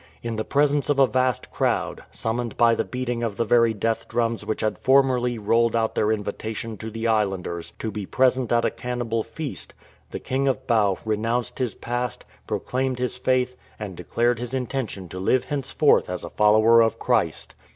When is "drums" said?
4.07-4.43